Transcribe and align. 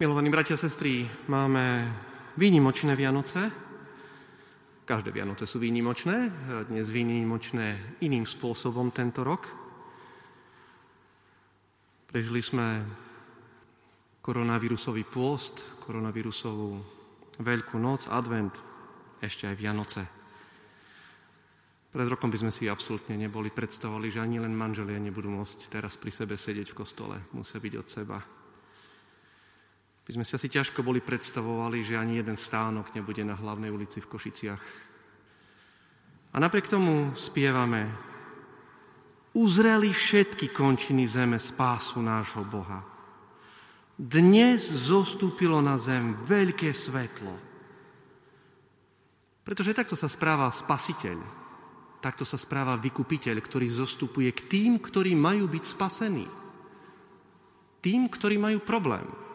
Milovaní 0.00 0.32
bratia 0.32 0.56
a 0.56 0.64
sestry, 0.64 1.04
máme 1.28 1.92
výnimočné 2.40 2.96
Vianoce. 2.96 3.52
Každé 4.88 5.12
Vianoce 5.12 5.44
sú 5.44 5.60
výnimočné, 5.60 6.24
dnes 6.72 6.88
výnimočné 6.88 8.00
iným 8.00 8.24
spôsobom 8.24 8.96
tento 8.96 9.20
rok. 9.20 9.44
Prežili 12.08 12.40
sme 12.40 12.80
koronavírusový 14.24 15.04
pôst, 15.04 15.60
koronavírusovú 15.84 16.80
veľkú 17.36 17.76
noc, 17.76 18.08
advent, 18.08 18.56
ešte 19.20 19.52
aj 19.52 19.56
Vianoce. 19.60 20.02
Pred 21.92 22.08
rokom 22.08 22.32
by 22.32 22.40
sme 22.40 22.52
si 22.56 22.72
absolútne 22.72 23.20
neboli 23.20 23.52
predstavovali, 23.52 24.08
že 24.08 24.24
ani 24.24 24.40
len 24.40 24.56
manželia 24.56 24.96
nebudú 24.96 25.28
môcť 25.28 25.68
teraz 25.68 26.00
pri 26.00 26.08
sebe 26.08 26.40
sedieť 26.40 26.72
v 26.72 26.78
kostole, 26.88 27.20
musia 27.36 27.60
byť 27.60 27.74
od 27.76 27.88
seba 27.92 28.39
by 30.10 30.18
sme 30.18 30.26
si 30.26 30.34
asi 30.34 30.50
ťažko 30.50 30.82
boli 30.82 30.98
predstavovali, 30.98 31.86
že 31.86 31.94
ani 31.94 32.18
jeden 32.18 32.34
stánok 32.34 32.90
nebude 32.98 33.22
na 33.22 33.38
hlavnej 33.38 33.70
ulici 33.70 34.02
v 34.02 34.10
Košiciach. 34.10 34.62
A 36.34 36.36
napriek 36.42 36.66
tomu 36.66 37.14
spievame 37.14 37.86
Uzreli 39.38 39.94
všetky 39.94 40.50
končiny 40.50 41.06
zeme 41.06 41.38
spásu 41.38 42.02
nášho 42.02 42.42
Boha. 42.42 42.82
Dnes 43.94 44.66
zostúpilo 44.66 45.62
na 45.62 45.78
zem 45.78 46.18
veľké 46.26 46.74
svetlo. 46.74 47.38
Pretože 49.46 49.78
takto 49.78 49.94
sa 49.94 50.10
správa 50.10 50.50
spasiteľ. 50.50 51.22
Takto 52.02 52.26
sa 52.26 52.34
správa 52.34 52.74
vykupiteľ, 52.82 53.38
ktorý 53.38 53.70
zostupuje 53.70 54.34
k 54.34 54.42
tým, 54.50 54.82
ktorí 54.82 55.14
majú 55.14 55.46
byť 55.46 55.64
spasení. 55.70 56.26
Tým, 57.78 58.10
ktorí 58.10 58.42
majú 58.42 58.58
problém. 58.66 59.29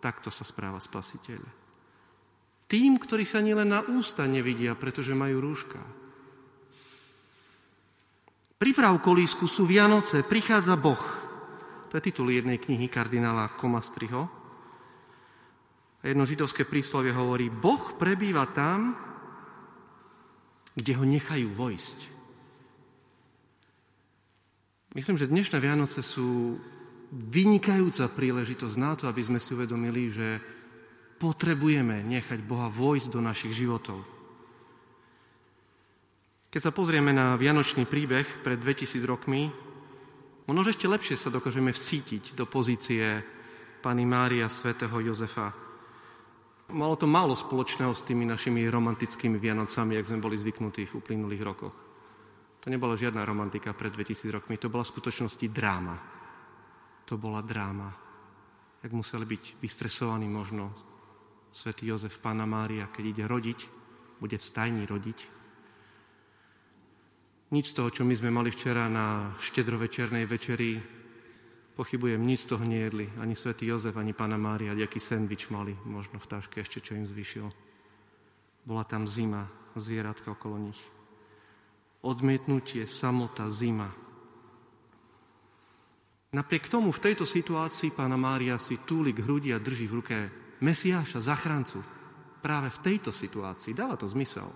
Takto 0.00 0.32
sa 0.32 0.48
správa 0.48 0.80
spasiteľ. 0.80 1.40
Tým, 2.70 2.96
ktorí 2.96 3.28
sa 3.28 3.44
nielen 3.44 3.68
na 3.68 3.84
ústa 3.84 4.24
nevidia, 4.24 4.72
pretože 4.78 5.12
majú 5.12 5.42
rúška. 5.44 5.80
Priprav 8.60 9.00
kolísku 9.00 9.48
sú 9.48 9.64
Vianoce, 9.64 10.24
prichádza 10.24 10.76
Boh. 10.76 11.00
To 11.90 11.96
je 11.98 12.04
titul 12.04 12.30
jednej 12.30 12.60
knihy 12.60 12.86
kardinála 12.92 13.56
Komastriho. 13.56 14.28
A 16.00 16.04
jedno 16.08 16.24
židovské 16.24 16.64
príslovie 16.64 17.12
hovorí, 17.12 17.52
Boh 17.52 17.96
prebýva 18.00 18.48
tam, 18.48 18.96
kde 20.72 20.92
ho 20.96 21.04
nechajú 21.04 21.48
vojsť. 21.52 21.98
Myslím, 24.96 25.20
že 25.20 25.28
dnešné 25.28 25.58
Vianoce 25.60 26.00
sú 26.00 26.56
vynikajúca 27.10 28.06
príležitosť 28.06 28.76
na 28.78 28.94
to, 28.94 29.10
aby 29.10 29.22
sme 29.26 29.42
si 29.42 29.50
uvedomili, 29.54 30.10
že 30.10 30.38
potrebujeme 31.18 32.06
nechať 32.06 32.38
Boha 32.46 32.70
vojsť 32.70 33.08
do 33.10 33.20
našich 33.20 33.52
životov. 33.52 34.06
Keď 36.50 36.60
sa 36.62 36.74
pozrieme 36.74 37.14
na 37.14 37.38
Vianočný 37.38 37.86
príbeh 37.86 38.42
pred 38.42 38.58
2000 38.58 39.02
rokmi, 39.06 39.50
možno 40.46 40.66
ešte 40.66 40.90
lepšie 40.90 41.14
sa 41.18 41.30
dokážeme 41.30 41.70
vcítiť 41.70 42.34
do 42.34 42.46
pozície 42.46 43.22
Pany 43.82 44.02
Mária 44.02 44.50
svätého 44.50 44.94
Jozefa. 44.98 45.54
Malo 46.70 46.94
to 46.94 47.06
málo 47.10 47.34
spoločného 47.34 47.94
s 47.94 48.06
tými 48.06 48.26
našimi 48.26 48.66
romantickými 48.66 49.38
Vianocami, 49.38 49.98
jak 49.98 50.10
sme 50.10 50.22
boli 50.22 50.38
zvyknutí 50.38 50.86
v 50.86 50.96
uplynulých 51.02 51.42
rokoch. 51.42 51.74
To 52.62 52.66
nebola 52.70 52.94
žiadna 52.94 53.26
romantika 53.26 53.74
pred 53.74 53.94
2000 53.94 54.30
rokmi, 54.30 54.58
to 54.58 54.70
bola 54.70 54.86
v 54.86 54.92
skutočnosti 54.94 55.46
dráma 55.50 56.19
to 57.04 57.20
bola 57.20 57.40
dráma. 57.44 57.92
Jak 58.80 58.92
museli 58.92 59.28
byť 59.28 59.60
vystresovaní 59.60 60.24
možno 60.28 60.72
svätý 61.52 61.90
Jozef, 61.90 62.16
Pána 62.22 62.46
Mária, 62.46 62.88
keď 62.88 63.04
ide 63.04 63.24
rodiť, 63.28 63.58
bude 64.20 64.36
v 64.38 64.44
stajni 64.44 64.84
rodiť. 64.86 65.18
Nič 67.50 67.74
z 67.74 67.76
toho, 67.76 67.90
čo 67.90 68.02
my 68.06 68.14
sme 68.14 68.30
mali 68.30 68.54
včera 68.54 68.86
na 68.86 69.34
štedrovečernej 69.42 70.22
večeri, 70.22 70.78
pochybujem, 71.74 72.22
nič 72.22 72.46
z 72.46 72.54
toho 72.54 72.62
nejedli. 72.62 73.10
Ani 73.18 73.34
svätý 73.34 73.66
Jozef, 73.66 73.98
ani 73.98 74.14
Pána 74.14 74.38
Mária, 74.38 74.76
nejaký 74.76 75.02
sendvič 75.02 75.50
mali 75.50 75.74
možno 75.82 76.22
v 76.22 76.30
táške 76.30 76.62
ešte, 76.62 76.78
čo 76.78 76.94
im 76.94 77.04
zvyšil. 77.04 77.50
Bola 78.62 78.86
tam 78.86 79.10
zima, 79.10 79.50
zvieratka 79.74 80.30
okolo 80.30 80.62
nich. 80.62 80.80
Odmietnutie, 82.06 82.86
samota, 82.86 83.50
zima, 83.50 83.90
Napriek 86.30 86.70
tomu 86.70 86.94
v 86.94 87.02
tejto 87.10 87.26
situácii 87.26 87.90
pána 87.90 88.14
Mária 88.14 88.54
si 88.62 88.78
túli 88.86 89.10
k 89.10 89.26
hrudi 89.26 89.50
a 89.50 89.58
drží 89.58 89.90
v 89.90 89.96
ruke 89.98 90.16
Mesiáša, 90.62 91.18
zachráncu. 91.18 91.82
Práve 92.38 92.70
v 92.70 92.82
tejto 92.86 93.10
situácii. 93.10 93.74
Dáva 93.74 93.98
to 93.98 94.06
zmysel. 94.06 94.46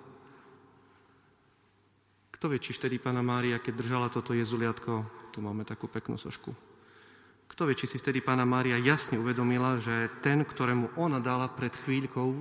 Kto 2.31 2.47
vie, 2.47 2.63
či 2.63 2.77
vtedy 2.77 3.03
pána 3.03 3.27
Mária, 3.27 3.59
keď 3.59 3.75
držala 3.83 4.09
toto 4.13 4.37
jezuliatko, 4.37 5.03
tu 5.35 5.43
máme 5.43 5.67
takú 5.67 5.91
peknú 5.91 6.15
sošku, 6.15 6.55
kto 7.55 7.71
vie, 7.71 7.79
či 7.79 7.87
si 7.87 8.03
vtedy 8.03 8.19
pána 8.19 8.43
Mária 8.43 8.75
jasne 8.83 9.15
uvedomila, 9.15 9.79
že 9.79 10.11
ten, 10.27 10.43
ktorému 10.43 10.99
ona 10.99 11.23
dala 11.23 11.47
pred 11.47 11.71
chvíľkou 11.71 12.35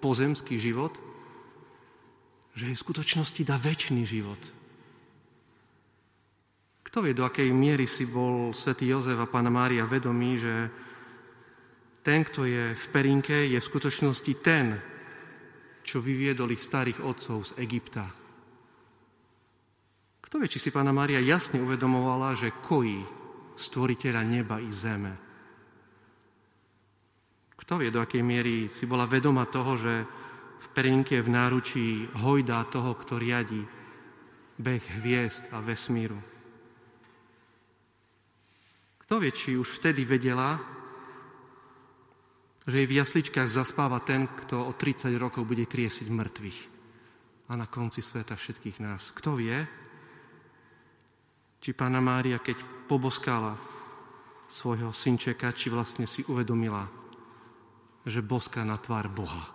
pozemský 0.00 0.56
život, 0.56 0.96
že 2.56 2.72
jej 2.72 2.76
v 2.76 2.84
skutočnosti 2.88 3.42
dá 3.44 3.60
väčší 3.60 4.00
život, 4.08 4.40
kto 6.96 7.04
vie, 7.04 7.12
do 7.12 7.28
akej 7.28 7.52
miery 7.52 7.84
si 7.84 8.08
bol 8.08 8.56
svätý 8.56 8.88
Jozef 8.88 9.20
a 9.20 9.28
pána 9.28 9.52
Mária 9.52 9.84
vedomí, 9.84 10.40
že 10.40 10.72
ten, 12.00 12.24
kto 12.24 12.48
je 12.48 12.72
v 12.72 12.86
Perinke, 12.88 13.36
je 13.36 13.60
v 13.60 13.68
skutočnosti 13.68 14.32
ten, 14.40 14.80
čo 15.84 16.00
vyviedol 16.00 16.56
ich 16.56 16.64
starých 16.64 17.04
otcov 17.04 17.52
z 17.52 17.60
Egypta. 17.60 18.08
Kto 20.24 20.40
vie, 20.40 20.48
či 20.48 20.56
si 20.56 20.72
pána 20.72 20.88
Mária 20.88 21.20
jasne 21.20 21.60
uvedomovala, 21.60 22.32
že 22.32 22.56
kojí 22.64 23.04
stvoriteľa 23.60 24.22
neba 24.24 24.56
i 24.56 24.72
zeme. 24.72 25.12
Kto 27.60 27.76
vie, 27.76 27.92
do 27.92 28.00
akej 28.00 28.24
miery 28.24 28.72
si 28.72 28.88
bola 28.88 29.04
vedoma 29.04 29.44
toho, 29.44 29.76
že 29.76 29.94
v 30.64 30.66
Perinke 30.72 31.20
v 31.20 31.28
náručí 31.28 32.08
hojdá 32.24 32.64
toho, 32.72 32.96
kto 32.96 33.20
riadi 33.20 33.60
beh 34.56 35.04
hviezd 35.04 35.52
a 35.52 35.60
vesmíru. 35.60 36.35
Kto 39.06 39.22
vie, 39.22 39.30
či 39.30 39.54
už 39.54 39.78
vtedy 39.78 40.02
vedela, 40.02 40.58
že 42.66 42.82
jej 42.82 42.90
v 42.90 42.98
jasličkách 42.98 43.46
zaspáva 43.46 44.02
ten, 44.02 44.26
kto 44.26 44.66
o 44.66 44.74
30 44.74 45.14
rokov 45.14 45.46
bude 45.46 45.62
kriesiť 45.62 46.10
mŕtvych 46.10 46.58
a 47.46 47.54
na 47.54 47.70
konci 47.70 48.02
sveta 48.02 48.34
všetkých 48.34 48.82
nás. 48.82 49.14
Kto 49.14 49.38
vie, 49.38 49.62
či 51.62 51.70
pána 51.70 52.02
Mária, 52.02 52.42
keď 52.42 52.58
poboskala 52.90 53.54
svojho 54.50 54.90
synčeka, 54.90 55.54
či 55.54 55.70
vlastne 55.70 56.10
si 56.10 56.26
uvedomila, 56.26 56.90
že 58.02 58.26
boská 58.26 58.66
na 58.66 58.74
tvár 58.74 59.06
Boha. 59.06 59.46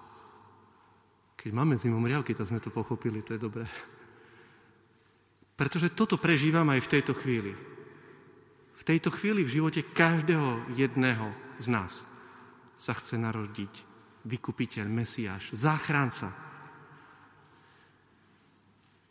Keď 1.36 1.52
máme 1.52 1.76
zimomriavky, 1.76 2.32
tak 2.32 2.48
sme 2.48 2.64
to 2.64 2.72
pochopili, 2.72 3.20
to 3.20 3.36
je 3.36 3.44
dobré. 3.44 3.68
Pretože 5.60 5.92
toto 5.92 6.16
prežívam 6.16 6.72
aj 6.72 6.88
v 6.88 6.92
tejto 6.96 7.12
chvíli 7.12 7.52
v 8.82 8.88
tejto 8.98 9.14
chvíli 9.14 9.46
v 9.46 9.62
živote 9.62 9.86
každého 9.86 10.74
jedného 10.74 11.30
z 11.62 11.70
nás 11.70 12.10
sa 12.82 12.98
chce 12.98 13.14
narodiť 13.14 13.70
vykupiteľ, 14.26 14.90
Mesiáš, 14.90 15.54
záchranca. 15.54 16.34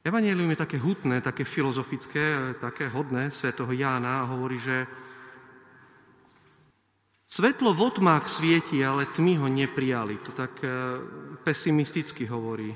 Evangelium 0.02 0.50
je 0.50 0.58
také 0.58 0.74
hutné, 0.74 1.22
také 1.22 1.46
filozofické, 1.46 2.58
také 2.58 2.90
hodné 2.90 3.30
svätého 3.30 3.70
Jána 3.70 4.26
a 4.26 4.30
hovorí, 4.34 4.58
že 4.58 4.90
svetlo 7.30 7.70
v 7.70 7.94
otmách 7.94 8.26
svieti, 8.26 8.82
ale 8.82 9.06
tmy 9.14 9.38
ho 9.38 9.46
neprijali. 9.46 10.18
To 10.26 10.34
tak 10.34 10.58
e, 10.66 10.68
pesimisticky 11.46 12.26
hovorí. 12.26 12.74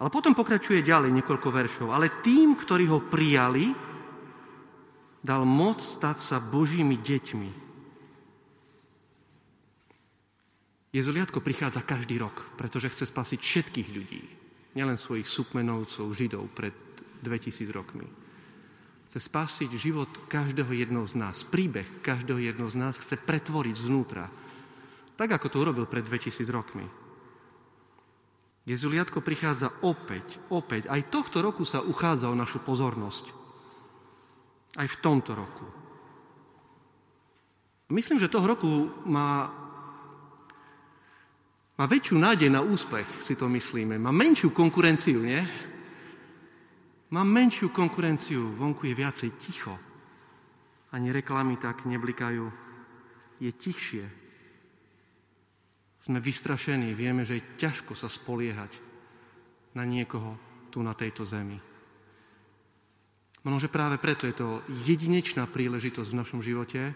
Ale 0.00 0.10
potom 0.10 0.34
pokračuje 0.34 0.82
ďalej 0.82 1.22
niekoľko 1.22 1.48
veršov. 1.54 1.88
Ale 1.94 2.18
tým, 2.24 2.58
ktorí 2.58 2.90
ho 2.90 3.04
prijali, 3.06 3.89
dal 5.20 5.44
moc 5.44 5.84
stať 5.84 6.18
sa 6.20 6.36
Božími 6.40 6.96
deťmi. 6.96 7.50
Jezuliatko 10.90 11.38
prichádza 11.38 11.86
každý 11.86 12.18
rok, 12.18 12.42
pretože 12.58 12.90
chce 12.90 13.06
spasiť 13.06 13.38
všetkých 13.38 13.88
ľudí, 13.94 14.22
nielen 14.74 14.98
svojich 14.98 15.28
supmenovcov, 15.28 16.10
židov 16.10 16.50
pred 16.50 16.74
2000 17.22 17.70
rokmi. 17.70 18.08
Chce 19.06 19.22
spasiť 19.22 19.70
život 19.74 20.10
každého 20.26 20.70
jedného 20.74 21.06
z 21.06 21.14
nás, 21.14 21.46
príbeh 21.46 21.86
každého 22.02 22.42
jedného 22.42 22.70
z 22.70 22.76
nás 22.78 22.94
chce 22.98 23.18
pretvoriť 23.22 23.86
znútra, 23.86 24.26
tak 25.14 25.30
ako 25.30 25.46
to 25.46 25.56
urobil 25.62 25.86
pred 25.86 26.02
2000 26.02 26.42
rokmi. 26.50 26.86
Jezuliatko 28.66 29.24
prichádza 29.24 29.72
opäť, 29.82 30.38
opäť. 30.52 30.86
Aj 30.86 31.00
tohto 31.06 31.42
roku 31.42 31.66
sa 31.66 31.82
uchádza 31.82 32.30
o 32.30 32.38
našu 32.38 32.62
pozornosť. 32.62 33.39
Aj 34.78 34.86
v 34.86 35.00
tomto 35.02 35.34
roku. 35.34 35.66
Myslím, 37.90 38.22
že 38.22 38.30
toho 38.30 38.46
roku 38.46 38.70
má 39.08 39.50
Má 41.80 41.88
väčšiu 41.88 42.20
nádej 42.20 42.52
na 42.52 42.60
úspech, 42.60 43.08
si 43.24 43.32
to 43.40 43.48
myslíme. 43.48 43.96
Má 43.96 44.12
menšiu 44.12 44.52
konkurenciu, 44.52 45.24
nie? 45.24 45.40
Má 47.08 47.24
menšiu 47.24 47.72
konkurenciu, 47.72 48.52
vonku 48.52 48.84
je 48.84 48.92
viacej 48.92 49.30
ticho. 49.40 49.72
Ani 50.92 51.08
reklamy 51.08 51.56
tak 51.56 51.88
neblikajú. 51.88 52.52
Je 53.40 53.48
tichšie. 53.48 54.04
Sme 56.04 56.20
vystrašení, 56.20 56.92
vieme, 56.92 57.24
že 57.24 57.40
je 57.40 57.48
ťažko 57.64 57.96
sa 57.96 58.12
spoliehať 58.12 58.76
na 59.72 59.88
niekoho 59.88 60.36
tu 60.68 60.84
na 60.84 60.92
tejto 60.92 61.24
zemi. 61.24 61.56
Možno, 63.40 63.58
že 63.58 63.72
práve 63.72 63.96
preto 63.96 64.28
je 64.28 64.36
to 64.36 64.60
jedinečná 64.84 65.48
príležitosť 65.48 66.08
v 66.12 66.20
našom 66.20 66.40
živote, 66.44 66.92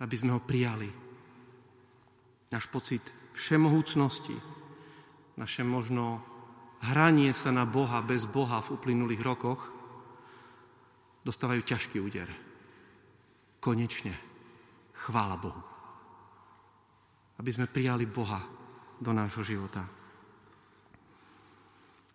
aby 0.00 0.14
sme 0.20 0.36
ho 0.36 0.40
prijali. 0.42 0.92
Náš 2.52 2.68
pocit 2.68 3.00
všemohúcnosti, 3.32 4.36
naše 5.40 5.64
možno 5.64 6.20
hranie 6.84 7.32
sa 7.32 7.50
na 7.50 7.64
Boha 7.64 8.04
bez 8.04 8.28
Boha 8.28 8.60
v 8.60 8.76
uplynulých 8.76 9.22
rokoch, 9.24 9.60
dostávajú 11.24 11.64
ťažký 11.64 11.96
úder. 12.04 12.28
Konečne. 13.64 14.12
Chvála 14.92 15.36
Bohu. 15.40 15.62
Aby 17.40 17.50
sme 17.50 17.66
prijali 17.72 18.04
Boha 18.04 18.44
do 19.00 19.10
nášho 19.10 19.40
života. 19.40 20.03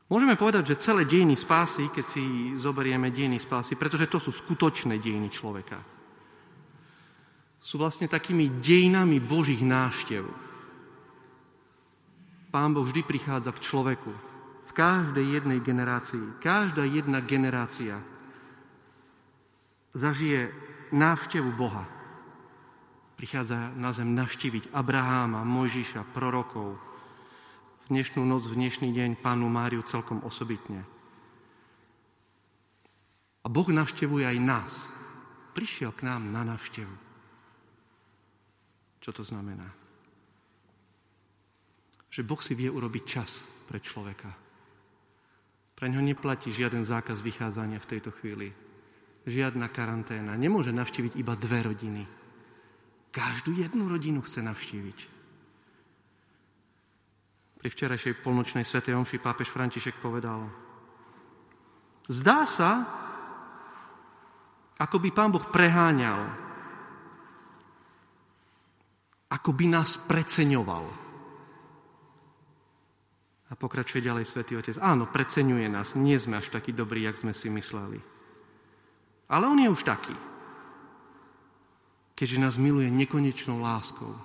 Môžeme 0.10 0.34
povedať, 0.34 0.74
že 0.74 0.82
celé 0.82 1.06
dejiny 1.06 1.38
spásy, 1.38 1.94
keď 1.94 2.06
si 2.06 2.24
zoberieme 2.58 3.14
dejiny 3.14 3.38
spásy, 3.38 3.78
pretože 3.78 4.10
to 4.10 4.18
sú 4.18 4.34
skutočné 4.34 4.98
dejiny 4.98 5.30
človeka, 5.30 5.78
sú 7.62 7.78
vlastne 7.78 8.10
takými 8.10 8.58
dejinami 8.58 9.22
Božích 9.22 9.62
náštev. 9.62 10.26
Pán 12.50 12.74
Boh 12.74 12.82
vždy 12.82 13.06
prichádza 13.06 13.54
k 13.54 13.62
človeku. 13.62 14.12
V 14.70 14.72
každej 14.74 15.26
jednej 15.38 15.62
generácii. 15.62 16.42
Každá 16.42 16.82
jedna 16.90 17.22
generácia 17.22 18.02
zažije 19.94 20.50
návštevu 20.90 21.54
Boha. 21.54 21.86
Prichádza 23.20 23.76
na 23.78 23.94
zem 23.94 24.16
navštíviť 24.16 24.74
Abraháma, 24.74 25.46
Mojžiša, 25.46 26.08
prorokov, 26.16 26.80
dnešnú 27.90 28.22
noc, 28.22 28.46
v 28.46 28.62
dnešný 28.62 28.94
deň 28.94 29.18
pánu 29.18 29.50
Máriu 29.50 29.82
celkom 29.82 30.22
osobitne. 30.22 30.86
A 33.42 33.48
Boh 33.50 33.66
navštevuje 33.66 34.30
aj 34.30 34.38
nás. 34.38 34.72
Prišiel 35.58 35.90
k 35.98 36.06
nám 36.06 36.30
na 36.30 36.46
navštevu. 36.46 36.96
Čo 39.02 39.10
to 39.12 39.24
znamená? 39.26 39.66
Že 42.14 42.22
Boh 42.30 42.42
si 42.46 42.54
vie 42.54 42.70
urobiť 42.70 43.04
čas 43.10 43.50
pre 43.66 43.82
človeka. 43.82 44.30
Pre 45.74 45.88
ňo 45.90 46.04
neplatí 46.04 46.54
žiaden 46.54 46.86
zákaz 46.86 47.26
vychádzania 47.26 47.82
v 47.82 47.90
tejto 47.90 48.14
chvíli. 48.22 48.54
Žiadna 49.26 49.66
karanténa. 49.72 50.38
Nemôže 50.38 50.70
navštíviť 50.76 51.18
iba 51.18 51.34
dve 51.34 51.66
rodiny. 51.66 52.04
Každú 53.10 53.58
jednu 53.58 53.90
rodinu 53.90 54.22
chce 54.22 54.46
navštíviť. 54.46 55.19
Pri 57.60 57.68
včerajšej 57.68 58.24
polnočnej 58.24 58.64
svetej 58.64 58.96
omši 58.96 59.20
pápež 59.20 59.52
František 59.52 60.00
povedal, 60.00 60.48
zdá 62.08 62.48
sa, 62.48 62.88
ako 64.80 64.96
by 65.04 65.10
pán 65.12 65.28
Boh 65.36 65.44
preháňal, 65.44 66.24
ako 69.28 69.50
by 69.52 69.66
nás 69.76 70.00
preceňoval. 70.08 70.88
A 73.50 73.54
pokračuje 73.58 74.08
ďalej 74.08 74.30
svätý 74.30 74.56
Otec. 74.56 74.80
Áno, 74.80 75.10
preceňuje 75.10 75.68
nás, 75.68 76.00
nie 76.00 76.16
sme 76.16 76.40
až 76.40 76.54
takí 76.54 76.72
dobrí, 76.72 77.04
jak 77.04 77.20
sme 77.20 77.36
si 77.36 77.52
mysleli. 77.52 78.00
Ale 79.28 79.46
on 79.52 79.60
je 79.60 79.68
už 79.68 79.84
taký. 79.84 80.16
Keďže 82.16 82.38
nás 82.40 82.56
miluje 82.56 82.88
nekonečnou 82.88 83.60
láskou, 83.60 84.16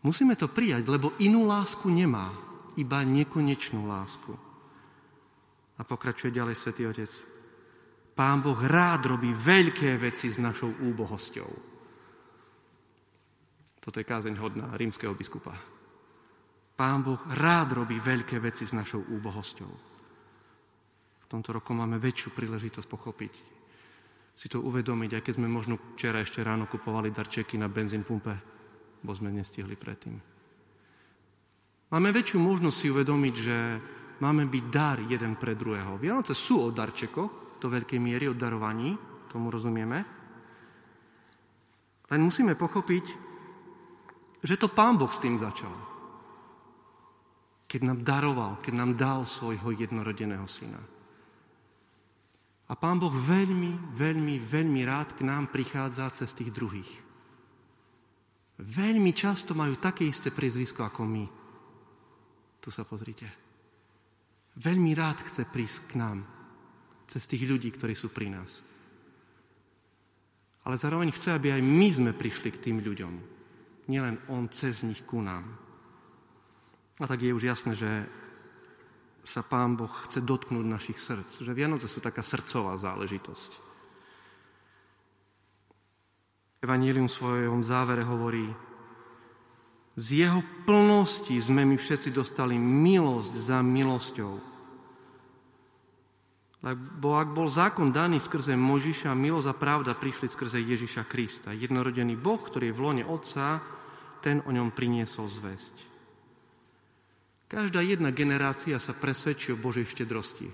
Musíme 0.00 0.32
to 0.36 0.48
prijať, 0.48 0.88
lebo 0.88 1.12
inú 1.20 1.44
lásku 1.44 1.84
nemá, 1.92 2.32
iba 2.80 3.04
nekonečnú 3.04 3.84
lásku. 3.84 4.32
A 5.76 5.84
pokračuje 5.84 6.32
ďalej 6.32 6.56
Svetý 6.56 6.88
Otec. 6.88 7.12
Pán 8.16 8.40
Boh 8.44 8.56
rád 8.56 9.16
robí 9.16 9.32
veľké 9.32 9.96
veci 10.00 10.28
s 10.32 10.36
našou 10.40 10.72
úbohosťou. 10.72 11.50
Toto 13.80 13.96
je 13.96 14.04
kázeň 14.04 14.36
hodná 14.36 14.76
rímskeho 14.76 15.16
biskupa. 15.16 15.56
Pán 16.76 17.00
Boh 17.00 17.20
rád 17.32 17.76
robí 17.80 17.96
veľké 18.00 18.40
veci 18.40 18.68
s 18.68 18.76
našou 18.76 19.04
úbohosťou. 19.08 19.72
V 21.20 21.26
tomto 21.28 21.52
roku 21.52 21.72
máme 21.72 22.00
väčšiu 22.00 22.32
príležitosť 22.32 22.88
pochopiť, 22.88 23.34
si 24.40 24.48
to 24.48 24.64
uvedomiť, 24.64 25.20
aj 25.20 25.22
keď 25.22 25.34
sme 25.36 25.52
možno 25.52 25.76
včera 25.94 26.24
ešte 26.24 26.40
ráno 26.40 26.64
kupovali 26.64 27.12
darčeky 27.12 27.60
na 27.60 27.68
benzín 27.68 28.08
pumpe, 28.08 28.32
bo 29.00 29.12
sme 29.16 29.32
nestihli 29.32 29.76
predtým. 29.76 30.20
Máme 31.90 32.14
väčšiu 32.14 32.38
možnosť 32.38 32.76
si 32.76 32.86
uvedomiť, 32.86 33.34
že 33.34 33.56
máme 34.22 34.46
byť 34.46 34.64
dar 34.70 35.02
jeden 35.02 35.34
pre 35.34 35.58
druhého. 35.58 35.98
Vianoce 35.98 36.36
sú 36.36 36.62
o 36.62 36.70
darčekoch, 36.70 37.58
do 37.60 37.68
veľkej 37.68 38.00
miery 38.00 38.30
o 38.30 38.34
darovaní, 38.36 38.96
tomu 39.28 39.52
rozumieme. 39.52 40.00
Len 42.10 42.20
musíme 42.22 42.56
pochopiť, 42.56 43.04
že 44.40 44.56
to 44.56 44.72
Pán 44.72 44.96
Boh 44.96 45.12
s 45.12 45.20
tým 45.20 45.36
začal. 45.36 45.74
Keď 47.68 47.80
nám 47.86 48.00
daroval, 48.02 48.58
keď 48.64 48.74
nám 48.74 48.90
dal 48.96 49.20
svojho 49.28 49.70
jednorodeného 49.76 50.48
syna. 50.48 50.80
A 52.70 52.72
Pán 52.78 52.98
Boh 53.02 53.12
veľmi, 53.12 53.94
veľmi, 53.94 54.40
veľmi 54.40 54.80
rád 54.86 55.18
k 55.18 55.26
nám 55.26 55.50
prichádza 55.50 56.08
cez 56.14 56.32
tých 56.32 56.50
druhých 56.54 57.09
veľmi 58.60 59.12
často 59.16 59.56
majú 59.56 59.80
také 59.80 60.04
isté 60.04 60.28
priezvisko 60.28 60.84
ako 60.84 61.02
my. 61.08 61.24
Tu 62.60 62.68
sa 62.68 62.84
pozrite. 62.84 63.26
Veľmi 64.60 64.92
rád 64.92 65.24
chce 65.24 65.48
prísť 65.48 65.78
k 65.90 65.92
nám 65.96 66.18
cez 67.08 67.24
tých 67.26 67.48
ľudí, 67.48 67.72
ktorí 67.72 67.96
sú 67.96 68.12
pri 68.12 68.30
nás. 68.30 68.62
Ale 70.68 70.76
zároveň 70.76 71.10
chce, 71.10 71.32
aby 71.32 71.56
aj 71.56 71.62
my 71.64 71.88
sme 71.88 72.12
prišli 72.12 72.52
k 72.52 72.62
tým 72.68 72.84
ľuďom. 72.84 73.14
Nielen 73.88 74.20
on 74.28 74.52
cez 74.52 74.84
nich 74.84 75.00
ku 75.08 75.24
nám. 75.24 75.48
A 77.00 77.08
tak 77.08 77.24
je 77.24 77.32
už 77.32 77.48
jasné, 77.48 77.72
že 77.72 77.90
sa 79.24 79.40
Pán 79.40 79.74
Boh 79.74 79.90
chce 80.04 80.20
dotknúť 80.20 80.66
našich 80.68 80.98
srdc. 81.00 81.48
Že 81.48 81.56
Vianoce 81.56 81.88
sú 81.88 82.04
taká 82.04 82.20
srdcová 82.20 82.76
záležitosť. 82.76 83.69
Evangelium 86.60 87.08
v 87.08 87.16
svojom 87.16 87.64
závere 87.64 88.04
hovorí, 88.04 88.52
z 89.96 90.24
jeho 90.24 90.40
plnosti 90.68 91.32
sme 91.40 91.64
my 91.64 91.76
všetci 91.76 92.12
dostali 92.12 92.56
milosť 92.60 93.32
za 93.36 93.58
milosťou. 93.64 94.32
Lebo 96.60 97.16
ak 97.16 97.32
bol 97.32 97.48
zákon 97.48 97.88
daný 97.88 98.20
skrze 98.20 98.52
Možiša, 98.52 99.16
milosť 99.16 99.48
a 99.48 99.56
pravda 99.56 99.96
prišli 99.96 100.28
skrze 100.28 100.60
Ježiša 100.60 101.08
Krista. 101.08 101.56
Jednorodený 101.56 102.20
Boh, 102.20 102.36
ktorý 102.36 102.68
je 102.68 102.76
v 102.76 102.84
lone 102.84 103.04
Otca, 103.08 103.64
ten 104.20 104.44
o 104.44 104.52
ňom 104.52 104.68
priniesol 104.68 105.32
zväzť. 105.32 105.76
Každá 107.48 107.80
jedna 107.80 108.12
generácia 108.12 108.76
sa 108.76 108.92
presvedčí 108.92 109.56
o 109.56 109.58
Božej 109.58 109.88
štedrosti. 109.88 110.46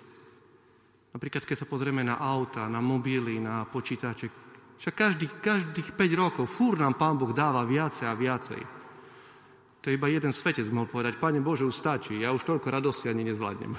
Napríklad, 1.11 1.43
keď 1.43 1.67
sa 1.67 1.67
pozrieme 1.69 2.07
na 2.07 2.23
auta, 2.23 2.71
na 2.71 2.79
mobily, 2.79 3.43
na 3.43 3.67
počítače, 3.67 4.46
však 4.77 4.95
každých, 4.95 5.33
každých 5.41 5.89
5 5.97 6.23
rokov 6.23 6.45
fúr 6.53 6.77
nám 6.77 7.01
Pán 7.01 7.17
Boh 7.17 7.33
dáva 7.33 7.65
viacej 7.65 8.07
a 8.07 8.15
viacej. 8.15 8.61
To 9.81 9.85
je 9.89 9.97
iba 9.97 10.11
jeden 10.11 10.35
svetec 10.35 10.67
mohol 10.69 10.91
povedať, 10.91 11.17
Pane 11.17 11.39
Bože, 11.39 11.63
už 11.63 11.79
stačí, 11.79 12.19
ja 12.19 12.35
už 12.35 12.43
toľko 12.43 12.69
radosti 12.75 13.07
ani 13.07 13.23
nezvládnem. 13.23 13.73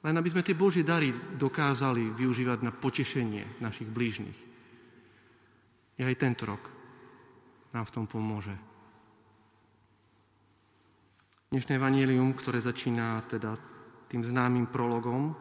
Len 0.00 0.14
aby 0.16 0.28
sme 0.32 0.40
tie 0.40 0.56
Božie 0.56 0.80
dary 0.80 1.12
dokázali 1.12 2.08
využívať 2.16 2.58
na 2.64 2.72
potešenie 2.72 3.60
našich 3.60 3.92
blížnych. 3.92 4.38
I 6.00 6.08
aj 6.08 6.16
tento 6.16 6.48
rok 6.48 6.62
nám 7.76 7.84
v 7.84 7.94
tom 7.94 8.08
pomôže. 8.08 8.56
Dnešné 11.52 11.76
evanílium, 11.76 12.32
ktoré 12.32 12.64
začína 12.64 13.20
teda 13.28 13.60
tým 14.08 14.24
známym 14.24 14.72
prologom, 14.72 15.36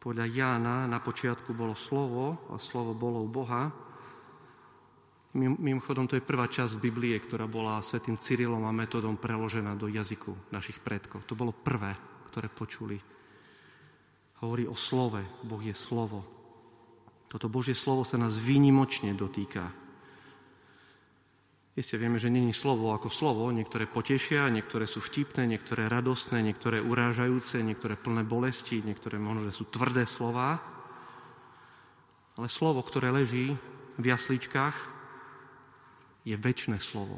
podľa 0.00 0.26
Jána 0.32 0.88
na 0.88 0.96
počiatku 0.96 1.52
bolo 1.52 1.76
slovo 1.76 2.48
a 2.48 2.56
slovo 2.56 2.96
bolo 2.96 3.20
u 3.20 3.28
Boha. 3.28 3.68
Mimochodom, 5.36 6.10
to 6.10 6.18
je 6.18 6.24
prvá 6.24 6.50
časť 6.50 6.80
Biblie, 6.80 7.14
ktorá 7.20 7.46
bola 7.46 7.78
svetým 7.84 8.18
Cyrilom 8.18 8.64
a 8.66 8.74
metodom 8.74 9.14
preložená 9.20 9.76
do 9.78 9.86
jazyku 9.86 10.50
našich 10.50 10.82
predkov. 10.82 11.22
To 11.28 11.38
bolo 11.38 11.54
prvé, 11.54 11.94
ktoré 12.32 12.50
počuli. 12.50 12.98
Hovorí 14.40 14.64
o 14.66 14.74
slove. 14.74 15.22
Boh 15.44 15.62
je 15.62 15.76
slovo. 15.76 16.24
Toto 17.30 17.46
Božie 17.46 17.76
slovo 17.78 18.02
sa 18.02 18.18
nás 18.18 18.40
výnimočne 18.40 19.14
dotýka. 19.14 19.70
Isté 21.80 21.96
vieme, 21.96 22.20
že 22.20 22.28
není 22.28 22.52
slovo 22.52 22.92
ako 22.92 23.08
slovo, 23.08 23.48
niektoré 23.48 23.88
potešia, 23.88 24.52
niektoré 24.52 24.84
sú 24.84 25.00
vtipné, 25.00 25.48
niektoré 25.48 25.88
radostné, 25.88 26.44
niektoré 26.44 26.76
urážajúce, 26.76 27.56
niektoré 27.64 27.96
plné 27.96 28.20
bolesti, 28.20 28.84
niektoré 28.84 29.16
možno, 29.16 29.48
že 29.48 29.56
sú 29.56 29.64
tvrdé 29.64 30.04
slova. 30.04 30.60
Ale 32.36 32.52
slovo, 32.52 32.84
ktoré 32.84 33.08
leží 33.08 33.56
v 33.96 34.04
jasličkách, 34.04 34.76
je 36.28 36.36
väčšie 36.36 36.76
slovo. 36.76 37.16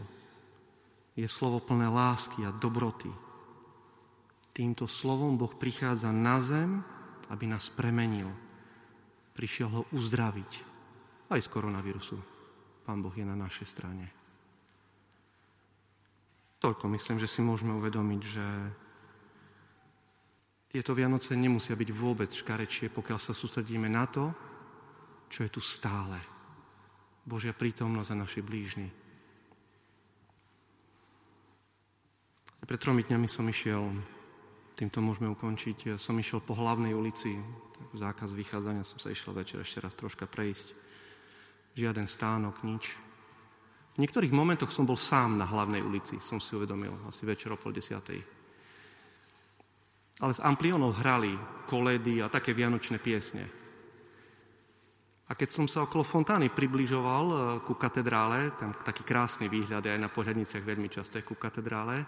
Je 1.19 1.27
slovo 1.27 1.59
plné 1.59 1.91
lásky 1.91 2.47
a 2.47 2.55
dobroty. 2.55 3.11
Týmto 4.55 4.87
slovom 4.87 5.43
Boh 5.43 5.51
prichádza 5.59 6.15
na 6.15 6.39
zem, 6.39 6.87
aby 7.35 7.51
nás 7.51 7.67
premenil. 7.67 8.31
Prišiel 9.35 9.75
ho 9.75 9.83
uzdraviť 9.91 10.53
aj 11.35 11.41
z 11.43 11.49
koronavírusu. 11.51 12.15
Pán 12.87 13.03
Boh 13.03 13.15
je 13.19 13.27
na 13.27 13.35
našej 13.35 13.67
strane. 13.67 14.22
Toľko 16.63 16.87
myslím, 16.95 17.19
že 17.19 17.27
si 17.27 17.43
môžeme 17.43 17.75
uvedomiť, 17.75 18.23
že 18.23 18.47
tieto 20.71 20.95
Vianoce 20.95 21.35
nemusia 21.35 21.75
byť 21.75 21.91
vôbec 21.91 22.31
škarečie, 22.31 22.87
pokiaľ 22.87 23.19
sa 23.19 23.35
sústredíme 23.35 23.91
na 23.91 24.07
to, 24.07 24.31
čo 25.27 25.43
je 25.43 25.51
tu 25.51 25.59
stále. 25.59 26.23
Božia 27.27 27.51
prítomnosť 27.51 28.11
a 28.15 28.21
naši 28.23 28.41
blížni. 28.47 28.89
Pred 32.63 32.79
tromi 32.79 33.03
dňami 33.03 33.27
som 33.27 33.43
išiel, 33.45 33.83
týmto 34.79 35.03
môžeme 35.03 35.35
ukončiť, 35.35 35.99
som 35.99 36.15
išiel 36.15 36.41
po 36.41 36.55
hlavnej 36.55 36.95
ulici, 36.95 37.43
zákaz 37.91 38.31
vychádzania, 38.33 38.87
som 38.87 39.03
sa 39.03 39.11
išiel 39.11 39.35
večer 39.35 39.61
ešte 39.67 39.83
raz 39.83 39.99
troška 39.99 40.31
prejsť. 40.31 40.73
Žiaden 41.75 42.07
stánok, 42.07 42.63
nič. 42.63 43.12
V 43.93 44.01
niektorých 44.01 44.33
momentoch 44.33 44.73
som 44.73 44.89
bol 44.89 44.97
sám 44.97 45.37
na 45.37 45.45
hlavnej 45.45 45.85
ulici, 45.85 46.17
som 46.17 46.41
si 46.41 46.57
uvedomil, 46.57 46.97
asi 47.05 47.29
večer 47.29 47.53
o 47.53 47.61
pol 47.61 47.77
desiatej. 47.77 48.21
Ale 50.23 50.33
s 50.33 50.41
amplionov 50.41 50.97
hrali 50.97 51.37
koledy 51.69 52.25
a 52.25 52.33
také 52.33 52.57
vianočné 52.57 52.97
piesne. 52.97 53.45
A 55.29 55.37
keď 55.37 55.49
som 55.49 55.67
sa 55.69 55.85
okolo 55.85 56.05
fontány 56.05 56.49
približoval 56.53 57.25
eh, 57.29 57.39
ku 57.65 57.77
katedrále, 57.77 58.53
tam 58.57 58.73
taký 58.81 59.05
krásny 59.05 59.49
výhľad 59.53 59.85
aj 59.85 60.01
na 60.01 60.09
pořadniciach 60.09 60.65
veľmi 60.65 60.89
často 60.89 61.21
je 61.21 61.29
ku 61.29 61.37
katedrále, 61.37 62.05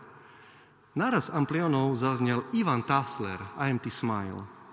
naraz 0.97 1.29
amplionov 1.29 2.01
zaznel 2.01 2.49
Ivan 2.57 2.85
Tassler, 2.85 3.41
I 3.61 3.69
am 3.69 3.81
smile 3.89 4.64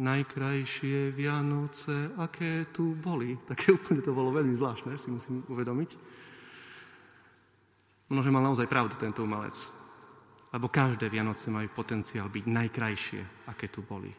najkrajšie 0.00 1.12
Vianoce, 1.12 2.10
aké 2.16 2.72
tu 2.72 2.96
boli. 2.96 3.36
Také 3.44 3.70
úplne 3.76 4.00
to 4.00 4.16
bolo 4.16 4.32
veľmi 4.32 4.56
zvláštne, 4.56 4.96
si 4.96 5.12
musím 5.12 5.44
uvedomiť. 5.46 5.90
Množe 8.10 8.32
mal 8.34 8.42
naozaj 8.42 8.66
pravdu 8.66 8.98
tento 8.98 9.22
umelec. 9.22 9.54
Lebo 10.50 10.66
každé 10.66 11.06
Vianoce 11.06 11.46
majú 11.46 11.70
potenciál 11.70 12.26
byť 12.26 12.44
najkrajšie, 12.48 13.46
aké 13.46 13.70
tu 13.70 13.86
boli. 13.86 14.10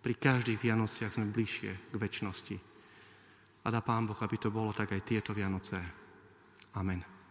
Pri 0.00 0.16
každých 0.16 0.56
Vianociach 0.56 1.12
sme 1.12 1.28
bližšie 1.28 1.92
k 1.92 1.94
väčšnosti. 2.00 2.56
A 3.60 3.66
dá 3.68 3.84
Pán 3.84 4.08
Boh, 4.08 4.16
aby 4.16 4.40
to 4.40 4.48
bolo 4.48 4.72
tak 4.72 4.96
aj 4.96 5.04
tieto 5.04 5.36
Vianoce. 5.36 5.76
Amen. 6.80 7.19